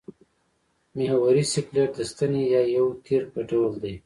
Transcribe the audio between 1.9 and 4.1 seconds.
د ستنې یا یو تیر په ډول دی.